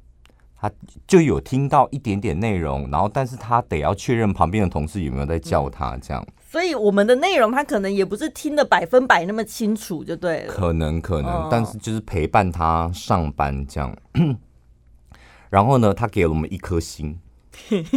[0.59, 0.71] 他
[1.05, 6.25] 就有听到一点点内容，然后但是他得要确认旁边的同事有没有在叫他这样。
[6.49, 10.53] 所以我们的内容他可能也不是听的百分百那么清楚，就对了。
[10.53, 13.95] 可能可能，哦、但是就是陪伴他上班这样。
[15.51, 17.19] 然后呢，他给了我们一颗星。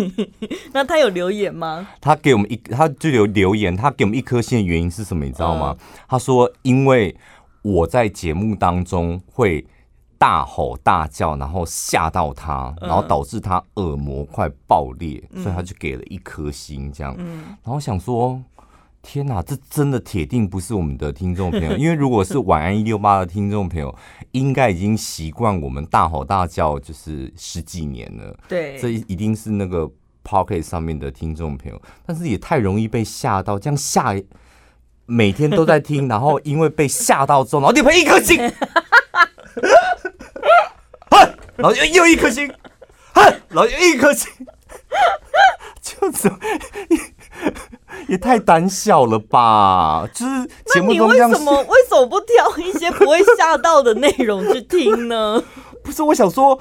[0.73, 1.89] 那他有留言吗？
[2.01, 3.75] 他给我们一，他就有留言。
[3.75, 5.25] 他给我们一颗星的原因是什么？
[5.25, 5.75] 你知道吗？
[5.79, 7.17] 嗯、他说，因为
[7.63, 9.67] 我在节目当中会。
[10.21, 17.15] 大吼大叫，然后吓到他，然后导致他耳膜快爆裂，嗯、所以他就给了一颗星这样。
[17.17, 18.39] 嗯、然后想说，
[19.01, 23.97] 天哪，这真的铁定不是我们的听众朋友， 因为如果是晚安一六八的听众朋友，
[24.33, 28.39] 应该已经习惯我们大吼大叫，就是十几年了。
[28.47, 29.91] 对，这一定是那个
[30.23, 34.15] Pocket 上面的听众朋友，但是也太容易被吓到，这样吓，
[35.07, 38.39] 每天都在听，然后因为被吓到之后，然后你赔一颗星。
[41.61, 42.49] 然后又又一颗星，
[43.15, 44.31] 哼，然后又一颗星，
[45.81, 46.29] 就 这
[46.89, 46.99] 也
[48.09, 50.09] 也太胆小了吧？
[50.15, 55.43] 就是节目中这样，为什么为什么不挑一些不会吓到的内容去听呢？
[55.85, 56.61] 不是，我想说。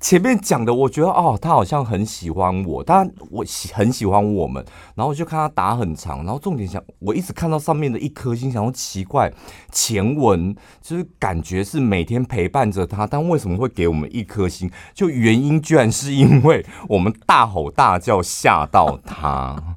[0.00, 4.62] 前面讲的，我觉得哦，他好像很喜欢我，他我喜很喜欢我们，
[4.94, 9.32] 然后就看他打很长，然后重点想，我一直看到上面的一颗星，想说奇怪，
[9.72, 14.70] 前文就是感觉是每天陪伴着他，但为什么会给我们一颗星？
[14.92, 19.76] 就原因居然是因为我们大吼大叫吓到他。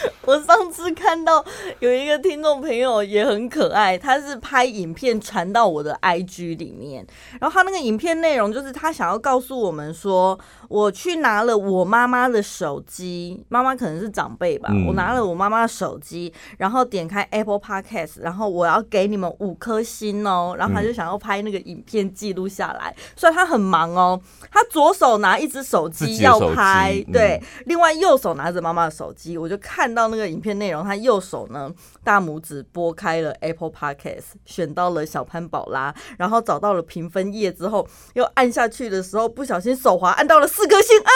[0.26, 1.44] 我上次看到
[1.80, 7.04] 有一个听众朋友也很可爱，他是拍影片传到我的 IG 里面，
[7.40, 29.99] 然后他那个影片内容就是他想要告诉我们说，我去拿了我妈妈的手机，妈妈可能是长辈吧，我拿了我妈妈的手机，然后点开 Apple Podcast，然后我要给你们五颗星哦，然后他就想要拍那个影片记录下来，所以他很忙哦，他左手拿一只手机要拍，对，另外右手拿着妈妈的手机，我就看到。
[30.08, 41.10] 那个影片内容，他右手呢，大拇指拨开了 Apple Podcast，选到了小潘宝拉，然后找到了评分页之后，又按下去的时候，不小心手滑按到了四颗星，啊，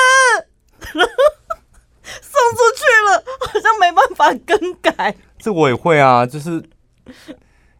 [2.02, 5.16] 送出去了，好像没办法更改。
[5.38, 6.62] 这我也会啊，就是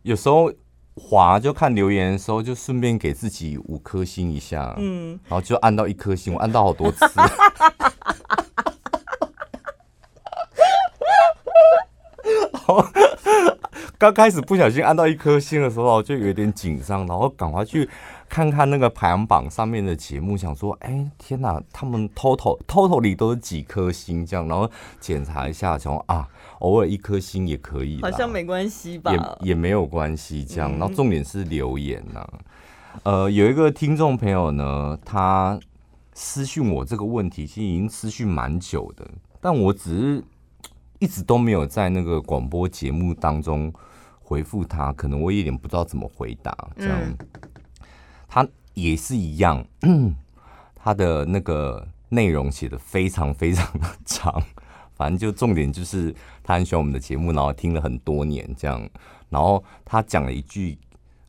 [0.03, 0.53] 有时候
[0.95, 7.05] 滑就看留言的时候，就顺便给自己五颗星一下，嗯，然后就按到一颗星，我按到好多次。
[13.97, 17.89] 刚开始不小心按到一颗星的时候，就有点紧张，然后赶快去
[18.29, 24.69] 看看那个排行榜上面的节目，想说：“哎，天哪，他们 total total 里都是几颗星这样？”然后
[25.01, 29.13] 检查一下，想说啊，偶尔一颗星也可以，好像没关系吧？
[29.41, 30.71] 也也没有关系这样。
[30.73, 32.31] 然后重点是留言呐、啊，
[33.05, 35.59] 呃，有一个听众朋友呢，他
[36.13, 39.07] 私讯我这个问题，其实已经私讯蛮久的，
[39.41, 40.25] 但我只是。
[41.05, 43.71] 一直都没有在那个广播节目当中
[44.21, 46.57] 回复他，可能我一点不知道怎么回答。
[46.79, 47.19] 这样，嗯、
[48.27, 49.63] 他也是一样，
[50.75, 54.43] 他的那个内容写的非常非常的长，
[54.97, 58.89] 反正就重点就是他很喜欢我们的节目，然后听了很多年这样。
[59.29, 60.79] 然后他讲了一句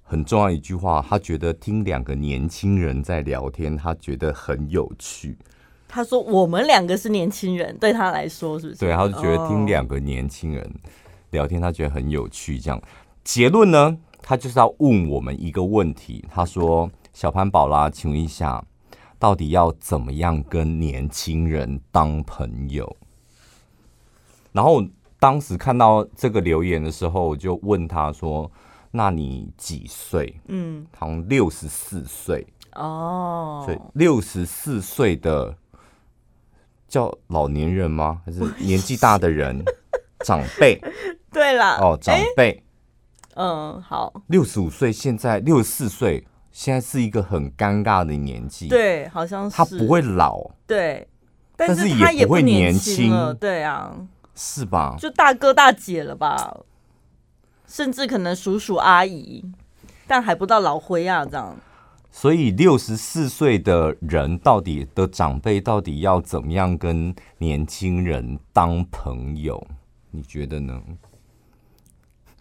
[0.03, 5.37] 很重要一句话，他觉得听两个年轻人在聊天，他觉得很有趣。
[5.87, 10.69] 他说：“我们两个是年轻人，对他来说是不是？”对，他就觉得听两个年轻人
[11.29, 12.59] 聊天，他觉得很有趣。
[12.59, 12.81] 这样
[13.23, 16.25] 结论呢，他就是要问我们一个问题。
[16.29, 18.61] 他说：“小潘宝拉，请问一下，
[19.17, 22.93] 到底要怎么样跟年轻人当朋友？”
[24.51, 24.83] 然后
[25.17, 28.51] 当时看到这个留言的时候，我就问他说
[28.91, 35.55] ：“那你几岁？”嗯，好像六十四岁哦，所以六十四岁的。
[36.95, 38.21] 叫老年人吗？
[38.25, 39.61] 还是年纪大的人？
[40.23, 40.79] 长辈？
[41.29, 42.63] 对啦，哦，长辈。
[43.35, 44.13] 嗯，好。
[44.27, 48.69] 六十五岁，现在六十四岁，现在是一个很尴尬的年纪。
[48.69, 49.57] 对，好像是。
[49.57, 51.05] 他不会老，对，
[51.57, 53.93] 但是他也不会年轻，对啊，
[54.33, 54.95] 是吧？
[54.97, 56.61] 就大哥大姐了吧，
[57.67, 59.43] 甚至可能叔叔阿姨，
[60.07, 61.57] 但还不到老灰啊，这样。
[62.17, 69.61] 所以六十四岁的人，到底的长辈到底要怎么样跟年轻人当朋友？
[70.11, 70.81] 你觉得呢？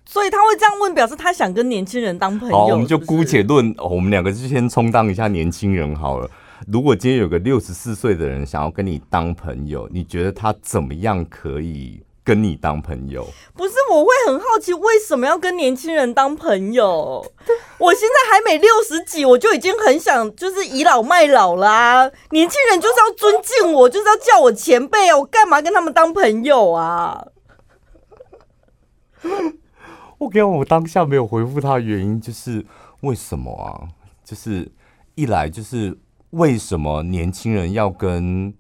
[0.06, 2.56] 所以他会这样问，表示他想跟年轻人当朋友。
[2.56, 6.30] 好，我们就姑且论，我们两个就先充当一下年轻人好了。
[6.68, 12.00] 如果今天有个六十四岁的人想要跟你当朋友，你觉得他怎么样可以？
[12.24, 17.22] 跟你当朋友，不是，我会很好奇为什么要跟年轻人当朋友？
[17.78, 22.10] 我现在还没六十几，我就已经很想就是倚老卖老啦、啊。
[22.30, 25.18] 年轻人就是要尊敬我，就是要叫我前辈啊！
[25.18, 27.26] 我干嘛跟他们当朋友啊？
[30.16, 32.64] 我跟我当下没有回复他的原因就是
[33.02, 33.84] 为什么啊？
[34.24, 34.72] 就是
[35.14, 35.98] 一来就是
[36.30, 38.54] 为什么年轻人要跟？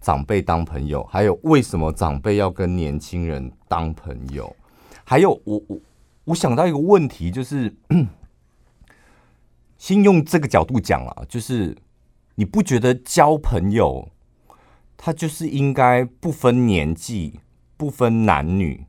[0.00, 4.54] 长辈当朋友，还有为什么长辈要跟年轻人当朋友？
[5.04, 5.80] 还有，我我
[6.24, 7.74] 我想到一个问题，就是
[9.76, 11.76] 先用这个角度讲了，就是
[12.36, 14.08] 你不觉得交朋友，
[14.96, 17.40] 他就是应该不分年纪、
[17.76, 18.84] 不分男女，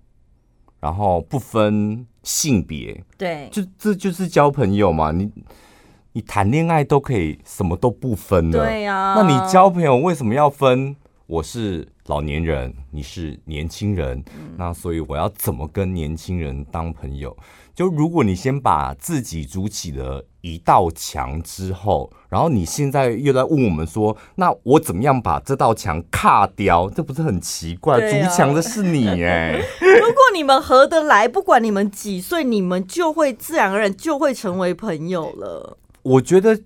[0.79, 5.11] 然后不分性别，对，就这就是交朋友嘛？
[5.11, 5.31] 你。
[6.13, 9.13] 你谈恋爱都可以什么都不分的，对呀。
[9.15, 10.95] 那你交朋友为什么要分？
[11.27, 14.23] 我是老年人，你是年轻人，
[14.57, 17.37] 那所以我要怎么跟年轻人当朋友？
[17.75, 26.89] 就如果你先把自己筑起了一道墙之后，然后你现在又在问我们说，那我怎么样把这道墙卡掉？
[26.89, 27.99] 这不是很奇怪？
[27.99, 29.61] 筑墙的是你哎。
[29.79, 35.77] 如果你们合得来，不管你们几岁，你们就会自然而然就会成为朋友了。
[36.09, 36.59] 我觉得，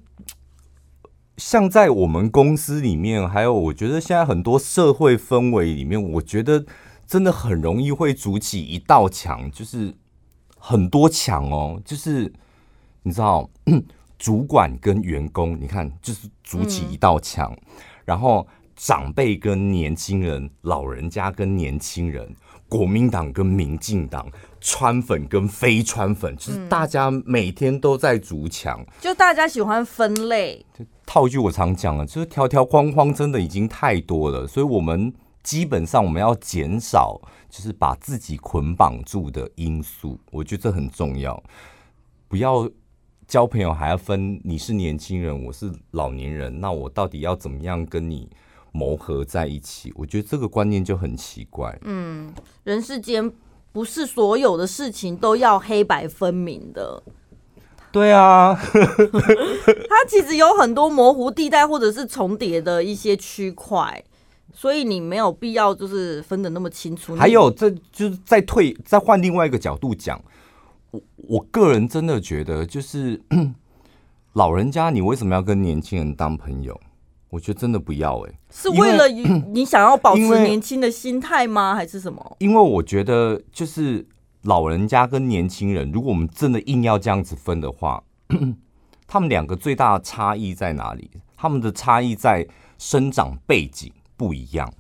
[1.35, 6.65] 像在我们公司里面，还有我觉得现在很多社会氛围里面，我觉得
[7.05, 9.93] 真的很容易会筑起一道墙，就是
[10.57, 12.31] 很多墙哦，就是
[13.01, 13.49] 你知道，
[14.17, 17.53] 主管跟员工，你看就是筑起一道墙，
[18.05, 22.33] 然后长辈跟年轻人，老人家跟年轻人。
[22.73, 24.27] 国民党跟民进党，
[24.59, 30.65] 川粉跟非川粉，就是大家每天都在逐强，就大家喜欢分类。
[31.05, 35.13] 套一句我常讲的，就是条条框框真的已经太多了，所以我们
[35.43, 40.19] 基本上我们要减少，就是把自己捆绑住的因素。
[40.31, 41.43] 我觉得这很重要，
[42.27, 42.67] 不要
[43.27, 48.27] 交朋友还要分你是年轻人，我是老年人，那我到底要怎么样跟你？
[48.73, 51.79] 磨合在一起，我觉得这个观念就很奇怪。
[51.83, 52.33] 嗯，
[52.65, 53.31] 人世间
[53.71, 57.01] 不是所有的事情都要黑白分明的。
[57.91, 64.03] 对啊，它其实有很多模糊地带或者是重叠的一些区块，
[64.51, 67.15] 所以你没有必要就是分得那么清楚。
[67.15, 70.19] 还有，这就是再退再换另外一个角度讲，
[70.89, 73.21] 我我个人真的觉得，就是
[74.33, 76.81] 老人家，你为什么要跟年轻人当朋友？
[77.33, 79.09] 我觉得真的不要哎、欸，是为了
[79.51, 81.73] 你想要保持年轻的心态吗？
[81.73, 82.37] 还是什么？
[82.37, 84.05] 因为我觉得就是
[84.43, 88.03] 老人家跟年轻人，如果我们真的硬要这样子分的话，
[89.07, 91.09] 他们两个最大的差异在哪里？
[91.35, 94.71] 他们的差异在生长背景不一样，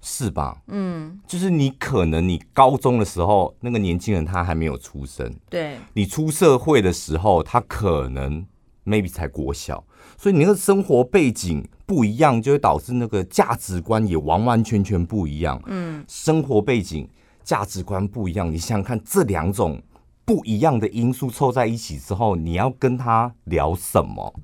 [0.00, 0.62] 是吧？
[0.68, 8.46] 嗯，就是你可能你高中的时候，那个年轻人他还没有出生，对，你出社会的时候，他可能
[8.86, 9.82] maybe 才国小。
[10.16, 15.60] 所以你那个生活背景不一样，就会导致那个价值观也完完全全不一样。
[15.66, 17.08] 嗯，生活背景、
[17.44, 19.82] 价值观不一样，你想想看，这两种
[20.24, 24.34] 不一样的因素凑在一起之后，你要跟他聊什么？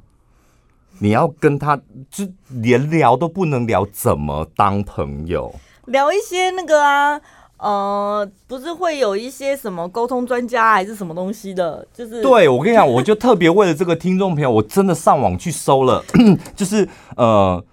[0.99, 1.81] 你要跟他
[2.11, 5.55] 就连聊都不能聊，怎么当朋友？
[5.87, 7.21] 聊一些那个啊。
[7.63, 16.05] 呃，不是会有一些什么沟通专家还是什么东西的，就是对，我跟你讲，我就特别为了这个听众朋友，我真的上网去搜了，
[16.57, 17.65] 就是呃，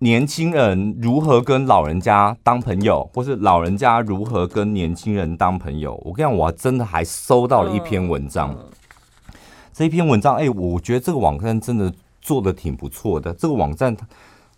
[0.00, 5.94] 年轻人如何跟老人家当朋友，或是老人家如何跟年轻人当朋友。
[6.04, 9.34] 我跟你讲，我真的还搜到了一篇文章，嗯嗯、
[9.72, 11.90] 这一篇文章，哎、欸，我觉得这个网站真的
[12.20, 13.32] 做的挺不错的。
[13.32, 14.06] 这个网站它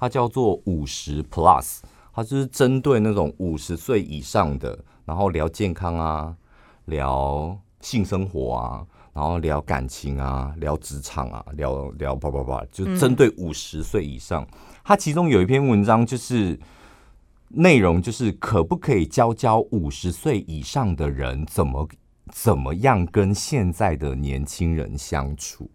[0.01, 1.79] 它叫做五十 Plus。
[2.15, 6.37] 他就是针对那种五十岁以上的，然后聊健康啊，
[6.85, 14.47] 聊性生活啊，然后聊感情啊，聊职场啊，聊聊叭叭叭，就针对五十岁以上。
[14.85, 16.61] 他其中有一篇文章，就是
[17.49, 21.89] 内容就是可不可以教教五十岁以上的人怎么
[22.31, 25.71] 怎么样跟现在的年轻人相处。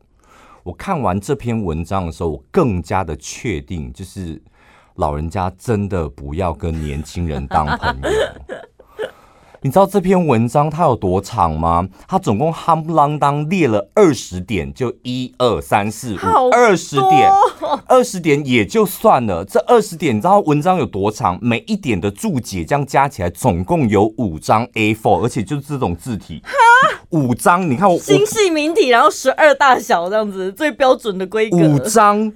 [0.63, 4.39] 我看完这篇文章的时候，我更加的确定，就是。
[4.97, 8.09] 老人家真的不要跟年轻人当朋友。
[9.59, 11.85] 你知道这篇文章它有多长吗？
[12.07, 17.29] 它总共夯不啷当列了二十点，就一二三四五，二十点，
[17.87, 19.43] 二十点也就算了。
[19.43, 21.37] 这二十点，你知道文章有多长？
[21.41, 26.41] 每一点的注解这样加起来，总共有五张 A4，而且就是这种字体，
[27.09, 27.69] 五张。
[27.69, 31.57] 你看我新细明体，然后十二大小这样子，最标准的规格。
[31.57, 32.31] 五张。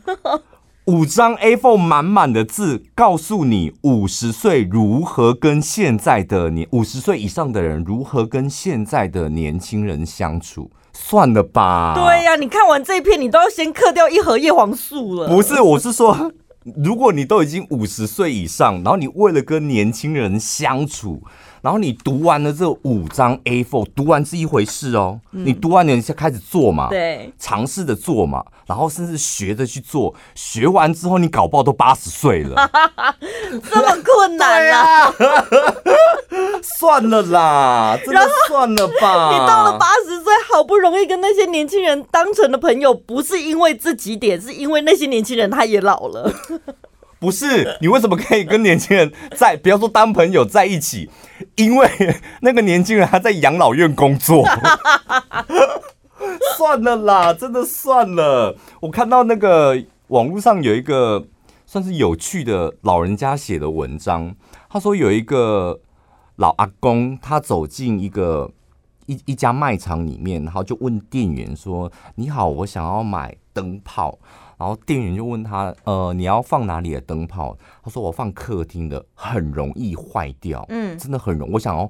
[0.91, 10.69] 五张 A4 满满的字，告诉你五十岁如何跟现在的年五十岁以上的人如何跟现在的年轻人相处。
[10.91, 11.93] 算了吧。
[11.95, 15.29] 对呀、啊，你看完这一篇，你都要先嗑掉一盒叶黄素了。
[15.29, 16.33] 不是，我是说，
[16.83, 21.23] 如果你都已经五十岁以上，然后你为了跟年轻人相处。
[21.61, 25.19] 然后你读完了这五张 A4，读完是一回事哦。
[25.31, 30.13] 嗯、你读完你就开始做嘛，对，尝试着做嘛，然后甚至学着去做。
[30.33, 32.69] 学完之后，你搞不好都八十岁了，
[33.69, 35.05] 这么困难啊！
[35.13, 35.15] 啊
[36.63, 39.31] 算了啦，真的算了吧。
[39.31, 46.31] 你到了八十岁，好不容易跟那些年轻人当成了朋友，不是因为这几点，是因为那些年轻人他也老了。
[47.21, 51.07] 不是，你为什么可以跟年轻人在，不要说当朋友在一起？
[51.55, 51.87] 因为
[52.41, 54.43] 那个年轻人他在养老院工作。
[56.57, 58.57] 算了啦，真的算了。
[58.79, 61.27] 我看到那个网络上有一个
[61.67, 64.35] 算是有趣的老人家写的文章，
[64.67, 65.79] 他说有一个
[66.37, 68.49] 老阿公，他走进一个
[69.05, 74.17] 一一家卖场里面，然后就问店员说：“你好，我想要买灯泡。”
[74.61, 81.53] 然后店员就问他：“呃，你要放哪里的灯泡？”他说：“我放客厅的，很容易坏掉，嗯，真的很容易。
[81.53, 81.89] 我想要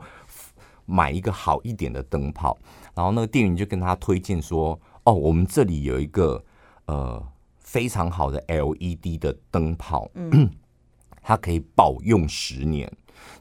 [0.86, 2.58] 买一个好一点的灯泡。”
[2.96, 6.42] 然后那个店员就跟他推荐说：“哦，我们这里有一个
[6.86, 7.22] 呃
[7.60, 10.50] 非常好的 LED 的灯泡，嗯，
[11.22, 12.90] 它可以保用十年，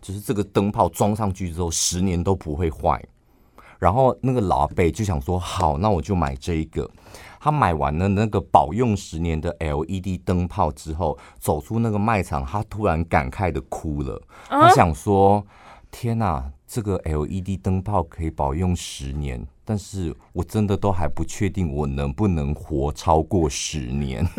[0.03, 3.01] 就是这个灯泡装上去之后十年都不会坏。”
[3.79, 6.91] 然后那个老阿伯就想说：“好，那我就买这一个。”
[7.41, 14.23] 他买完了那个保用十年的 LED 灯泡之后，走出那个卖场，他突然感慨的哭了。
[14.47, 15.45] 他想说
[15.91, 24.25] ：“天哪，这个 LED 灯泡可以保用十年，但是我真的都还不确定我能不能活超过十年。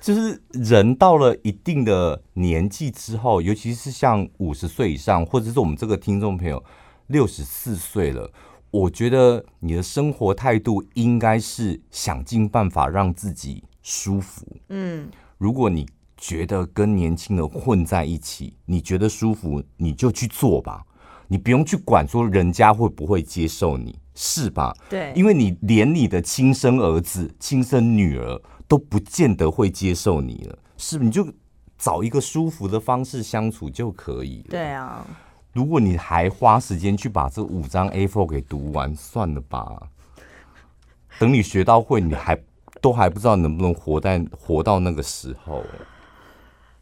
[0.00, 6.62] 就是人到了一定的年纪之后，尤其是像五十岁以上，或者是我们这个听众朋友
[7.06, 8.30] 六十四岁了，
[8.74, 14.44] 我觉得你的生活态度应该是想尽办法让自己舒服。
[14.70, 15.08] 嗯，
[15.38, 20.84] 如果你觉得跟年轻人混在一起，你觉得舒服，你就去做吧，
[21.28, 24.74] 你不用去管说人家会不会接受你，是吧？
[24.90, 28.40] 对，因为你连你的亲生儿子、亲生女儿。
[28.66, 31.04] 都不见得会接受你了，是不？
[31.04, 31.28] 你就
[31.76, 34.46] 找一个舒服的方式相处就可以了。
[34.48, 35.06] 对啊，
[35.54, 39.88] 如果你还花时间去把这五张 A4 给读完，算了吧。
[41.18, 42.36] 等你学到会，你还
[42.80, 45.64] 都还不知道能不能活在活到那个时候。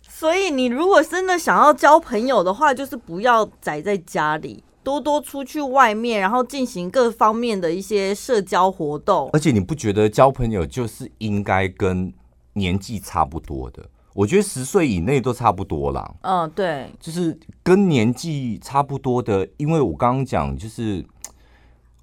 [0.00, 4.64] 所以，你如果真的想要交朋友的话，就是不要宅在家里。
[4.82, 9.30] 多多出去外面，然后进行各方面的一些社交活动。
[9.32, 12.12] 而且你不觉得交朋友就是应该跟
[12.54, 13.88] 年纪差不多的？
[14.14, 16.14] 我觉得十岁以内都差不多啦。
[16.22, 21.04] 嗯，对，就是跟年纪差不多的，因为我刚刚讲就是，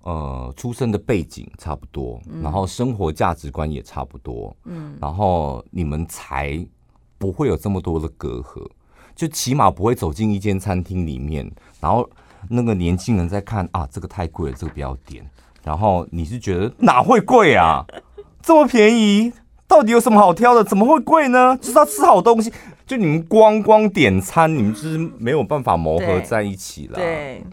[0.04, 6.66] 呃，出生的背景差不多，然后生活价值观也差不多，嗯，然后你们才
[7.18, 8.68] 不会有这么多的隔阂，
[9.16, 11.50] 就起码不会走进一间餐厅里面，
[11.80, 12.10] 然后。
[12.48, 15.30] 那个年轻人在看啊，这个太贵了，这个不要点。
[15.62, 17.86] 然后你是觉得哪会贵啊？
[18.42, 19.34] 这么便宜，
[19.70, 20.64] 到底有什么好挑的？
[20.64, 21.56] 怎么会贵呢？
[21.62, 22.52] 就是要吃好东西。
[22.88, 26.96] 就你们光光点餐，你们就是没有办法磨合在一起了。
[26.96, 27.44] 对，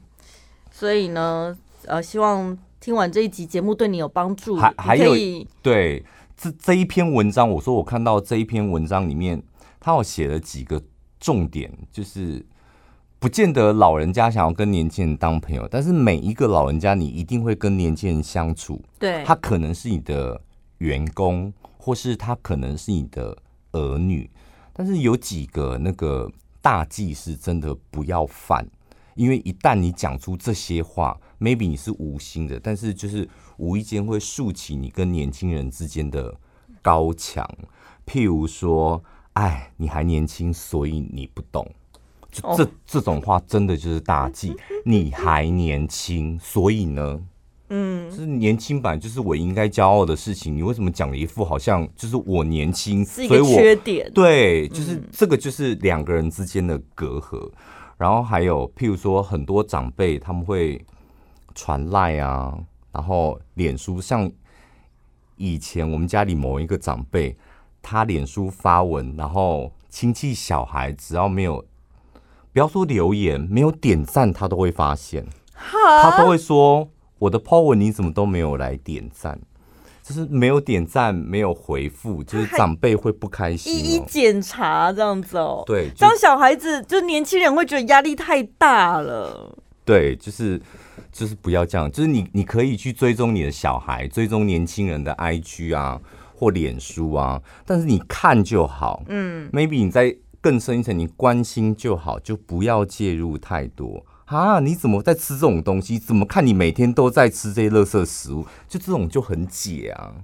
[0.72, 4.56] 所以呢，呃，希望听完这一集节目对你有帮助。
[4.56, 5.14] 还还有
[5.60, 6.02] 对
[6.36, 9.42] 这这一篇文章，我说我看到这一篇文章里面，
[9.78, 10.82] 他有写了几个
[11.20, 12.44] 重点，就是。
[13.18, 18.80] 不见得老人家想要跟年轻人当朋友，但是每一个老人家，你一定会跟年轻人相处。
[18.98, 20.38] 对，他可能是你的
[20.78, 21.50] 员工，
[21.86, 23.38] 或是他可能是你的
[23.70, 24.28] 儿女，
[24.72, 26.28] 但是有几个那个
[26.60, 28.66] 大忌是真的不要犯，
[29.14, 33.28] 因为一旦你讲出这些话，maybe 你是无心的，但是就是
[33.58, 36.34] 无意间会竖起你跟年轻人之间的
[36.82, 37.48] 高墙。
[38.04, 39.00] 譬如说，
[39.34, 41.72] 哎，你还年轻，所以你不懂。
[42.56, 44.56] 这这种话真的就是大忌。
[44.84, 47.20] 你还年轻，所以呢，
[47.68, 50.56] 嗯，就是年轻版就是我应该骄傲的事情。
[50.56, 54.10] 你为什么讲了一副好像就是我年轻是一个缺点？
[54.12, 57.50] 对，就是这个就是两个人之间的隔阂。
[57.96, 60.84] 然后还有譬如说，很多长辈他们会
[61.54, 62.56] 传赖啊，
[62.92, 64.30] 然后脸书，像
[65.36, 67.36] 以前我们家里某一个长辈，
[67.80, 71.64] 他脸书发文，然后亲戚小孩只要没有。
[72.52, 75.26] 不要说留言，没有点赞，他都会发现，
[75.72, 76.88] 他都会说
[77.18, 79.38] 我的 po 文你怎么都没有来点赞，
[80.02, 85.62] 就是没有点赞，没有回复，就是长辈会不开心，一一检查这样子哦。
[85.66, 89.56] 对，这样小孩子就年轻人会觉得压力太大了。
[89.84, 90.60] 对，就是
[91.12, 96.00] 就是不要这样，就是你你可以去追踪你的小孩，追踪年轻人的 IG 啊
[96.34, 99.02] 或脸书啊，但是你看就好。
[99.08, 100.16] 嗯，maybe 你在。
[100.38, 104.60] 更深一层，你关心就好，就不要介入太多啊！
[104.60, 105.98] 你怎么在吃这种东西？
[105.98, 108.44] 怎么看你每天都在吃这些垃圾食物？
[108.68, 110.14] 就这种就很解啊，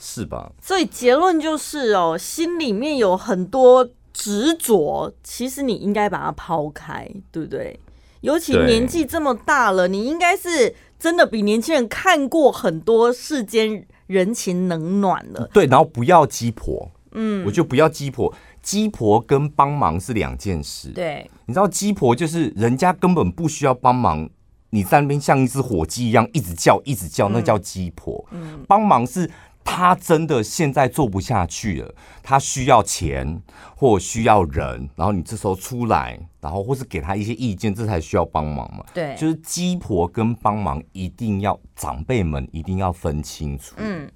[0.00, 0.50] 是吧？
[0.62, 7.78] 所以结论就是哦，心里面有很多执着，其实你应该把它抛开，对不对？
[8.20, 15.48] 尤其年纪这么大了，你应该是真的比年轻人看过很多世间人情冷暖了。
[15.52, 18.34] 对，然后不要鸡婆，嗯，我就不要鸡婆。
[18.68, 20.90] 鸡婆跟帮忙是两件事。
[20.90, 24.28] 对，你知道鸡婆就是人家根本不需要帮忙，
[24.68, 28.22] 你在那边像一只火鸡一样一直叫一直叫，那叫鸡婆。
[28.30, 29.30] 嗯，帮忙是
[29.64, 33.40] 他真的现在做不下去了，他需要钱
[33.74, 38.84] 或需要人，然后你这时候出来，然后或是给他一些意见，这才需要帮忙嘛。
[38.92, 43.74] 对，就是鸡婆跟帮忙一定要长辈们一定要分清楚。
[43.78, 44.06] 嗯。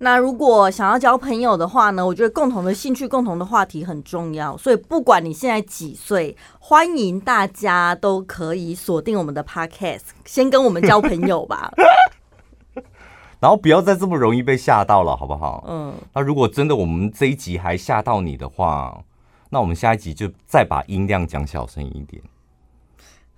[0.00, 4.56] 那如果想要交朋友的话呢，我觉得共同的兴趣、共同的话题很重要。
[4.56, 11.72] 所以不管你现在几岁，欢迎大家都可以锁定我们的 Podcast，先跟我们交朋友吧。
[13.40, 15.64] 然后不要再这么容易被吓到了，好不好？
[15.68, 15.94] 嗯。
[16.12, 19.04] 那如果真的我们这一集还吓到你的话，
[19.50, 22.22] 那我们下一集就再把音量讲小声一点。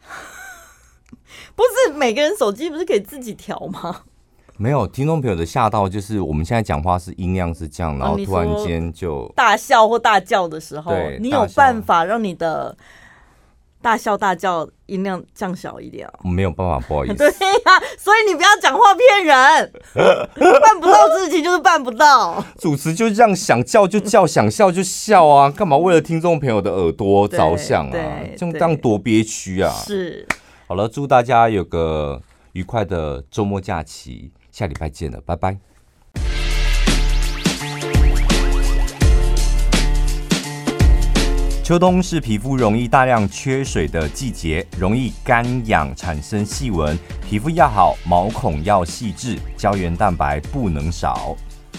[1.56, 4.02] 不是每个人手机不是可以自己调吗？
[4.60, 12.76] 没有，听众朋友的吓到就是我们现在讲话是音量是这样，然后突然间就大笑或大叫的时候，你有办法让你的。
[13.82, 16.12] 大笑大叫，音量降小一点啊！
[16.22, 17.14] 没有办法，不好意思。
[17.16, 17.32] 对呀、
[17.64, 19.72] 啊，所以你不要讲话骗人，
[20.60, 22.44] 办不到事情就是办不到。
[22.58, 25.50] 主持就这样，想叫就叫，想笑就笑啊！
[25.50, 28.20] 干嘛为了听众朋友的耳朵着想啊？
[28.36, 29.72] 这样多憋屈啊！
[29.72, 30.28] 是。
[30.66, 32.20] 好了，祝大家有个
[32.52, 35.56] 愉快的周末假期，下礼拜见了，拜拜。
[41.62, 46.98] 秋冬是皮肤容易大量缺水的季节，容易干痒，产生细纹。
[47.24, 51.36] 皮肤要好，毛孔要细致，胶原蛋白不能少。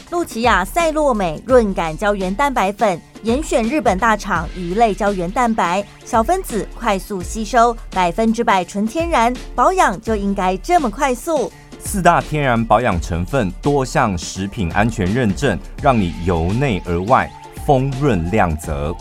[0.09, 11.51] 露琪亚赛洛美润感胶原蛋白粉，严选日本大厂鱼类胶原蛋白，小分子快速吸收，百分之百纯天然，保养就应该这么快速。
[11.84, 17.29] 四大天然保养成分，多项食品安全认证，让你由内而外
[17.65, 18.95] 丰润亮泽。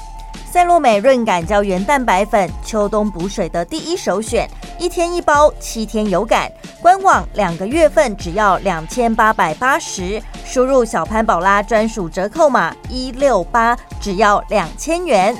[0.50, 6.50] 赛洛美润感胶原蛋白粉，秋冬补水的第一首选，一天一包，七天有感。
[6.82, 15.36] 官网两个月份只要两千八百八十，输入小潘宝拉专属折扣码一六八，只要两千元。